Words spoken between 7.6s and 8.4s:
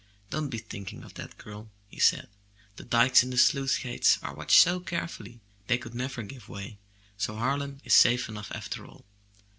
is safe